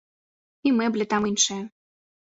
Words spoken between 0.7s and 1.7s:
мэбля там іншая.